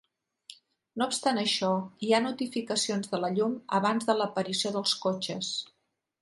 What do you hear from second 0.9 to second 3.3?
No obstant això, hi ha notificacions de